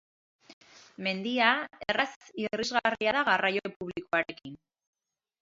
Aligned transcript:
Mendia 1.07 1.49
erraz 1.93 2.15
irisgarria 2.47 3.15
da 3.19 3.23
garraio 3.29 3.73
publikoarekin. 3.77 4.59